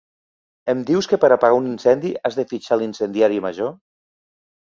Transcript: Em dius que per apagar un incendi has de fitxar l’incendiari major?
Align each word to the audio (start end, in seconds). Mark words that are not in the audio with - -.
Em 0.71 0.79
dius 0.85 1.09
que 1.11 1.19
per 1.23 1.29
apagar 1.35 1.59
un 1.59 1.67
incendi 1.71 2.13
has 2.29 2.37
de 2.39 2.45
fitxar 2.53 2.79
l’incendiari 2.81 3.37
major? 3.49 3.71